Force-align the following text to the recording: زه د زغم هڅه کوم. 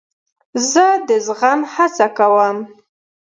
زه 0.71 0.85
د 1.07 1.09
زغم 1.25 1.59
هڅه 1.73 2.07
کوم. 2.17 2.57